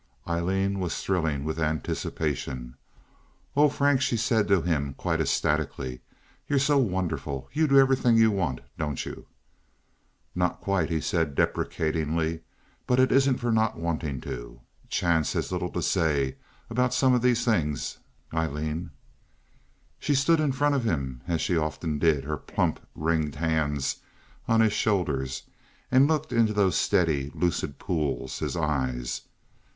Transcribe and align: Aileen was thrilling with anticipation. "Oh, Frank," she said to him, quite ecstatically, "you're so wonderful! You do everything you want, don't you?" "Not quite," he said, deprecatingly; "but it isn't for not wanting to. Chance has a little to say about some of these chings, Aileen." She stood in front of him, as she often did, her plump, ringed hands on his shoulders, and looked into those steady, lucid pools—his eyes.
Aileen 0.27 0.79
was 0.79 0.99
thrilling 1.03 1.43
with 1.43 1.59
anticipation. 1.59 2.73
"Oh, 3.55 3.69
Frank," 3.69 4.01
she 4.01 4.17
said 4.17 4.47
to 4.47 4.63
him, 4.63 4.95
quite 4.95 5.21
ecstatically, 5.21 6.01
"you're 6.49 6.57
so 6.57 6.79
wonderful! 6.79 7.47
You 7.53 7.67
do 7.67 7.77
everything 7.77 8.17
you 8.17 8.31
want, 8.31 8.61
don't 8.79 9.05
you?" 9.05 9.27
"Not 10.33 10.59
quite," 10.59 10.89
he 10.89 11.01
said, 11.01 11.35
deprecatingly; 11.35 12.39
"but 12.87 12.99
it 12.99 13.11
isn't 13.11 13.37
for 13.37 13.51
not 13.51 13.77
wanting 13.77 14.21
to. 14.21 14.61
Chance 14.89 15.33
has 15.33 15.51
a 15.51 15.53
little 15.53 15.69
to 15.69 15.83
say 15.83 16.37
about 16.67 16.95
some 16.95 17.13
of 17.13 17.21
these 17.21 17.45
chings, 17.45 17.97
Aileen." 18.33 18.89
She 19.99 20.15
stood 20.15 20.39
in 20.39 20.51
front 20.51 20.73
of 20.73 20.83
him, 20.83 21.21
as 21.27 21.41
she 21.41 21.55
often 21.55 21.99
did, 21.99 22.23
her 22.23 22.37
plump, 22.37 22.79
ringed 22.95 23.35
hands 23.35 23.97
on 24.47 24.61
his 24.61 24.73
shoulders, 24.73 25.43
and 25.91 26.07
looked 26.07 26.33
into 26.33 26.53
those 26.53 26.75
steady, 26.75 27.29
lucid 27.35 27.77
pools—his 27.77 28.57
eyes. 28.57 29.21